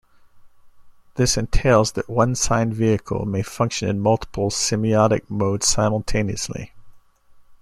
[1.13, 6.73] This entails that one sign-vehicle may function in multiple semiotic modes simultaneously.